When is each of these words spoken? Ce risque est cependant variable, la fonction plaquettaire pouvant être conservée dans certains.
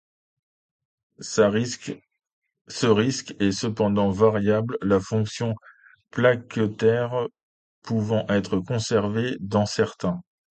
Ce 1.19 1.41
risque 1.43 3.35
est 3.39 3.51
cependant 3.51 4.09
variable, 4.09 4.79
la 4.81 4.99
fonction 4.99 5.53
plaquettaire 6.09 7.27
pouvant 7.83 8.25
être 8.29 8.57
conservée 8.61 9.37
dans 9.41 9.67
certains. 9.67 10.19